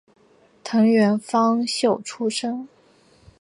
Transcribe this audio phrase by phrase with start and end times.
[0.63, 2.67] 藤原芳秀出身。